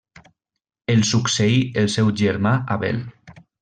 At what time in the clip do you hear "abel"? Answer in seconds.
2.79-3.07